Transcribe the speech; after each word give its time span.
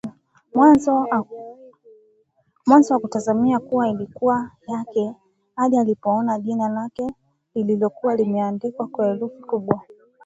Mwanzo 2.65 2.91
hakutazamia 2.93 3.59
kuwa 3.59 3.89
ilikuwa 3.89 4.51
yake 4.67 5.13
hadi 5.55 5.77
alipoliona 5.77 6.39
jina 6.39 6.69
lake 6.69 7.11
lililokuwa 7.55 8.15
limeandikwa 8.15 8.87
kwa 8.87 9.05
herufi 9.07 9.41
kubwa 9.43 9.81